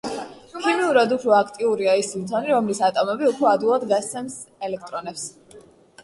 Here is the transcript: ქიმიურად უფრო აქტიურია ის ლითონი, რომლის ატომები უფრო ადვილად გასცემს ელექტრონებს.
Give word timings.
ქიმიურად 0.51 1.11
უფრო 1.17 1.33
აქტიურია 1.39 1.91
ის 2.03 2.09
ლითონი, 2.17 2.49
რომლის 2.55 2.81
ატომები 2.87 3.27
უფრო 3.33 3.49
ადვილად 3.51 3.85
გასცემს 3.91 4.39
ელექტრონებს. 4.69 5.27